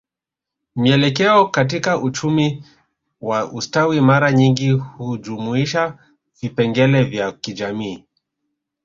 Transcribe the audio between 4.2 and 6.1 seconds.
nyingi hujumuisha